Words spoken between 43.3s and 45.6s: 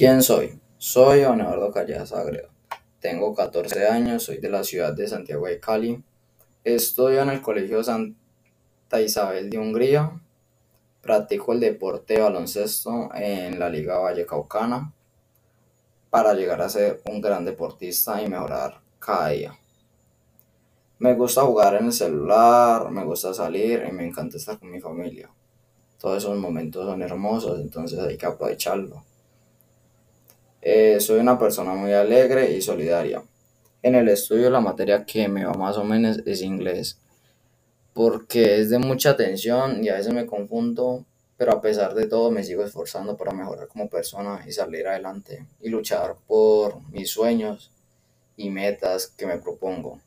mejorar como persona y salir adelante